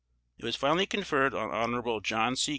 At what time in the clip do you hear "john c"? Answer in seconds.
2.01-2.49